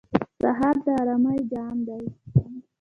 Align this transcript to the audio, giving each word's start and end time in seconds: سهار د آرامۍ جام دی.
سهار 0.41 0.75
د 0.85 0.85
آرامۍ 1.01 1.39
جام 1.51 1.77
دی. 1.87 2.05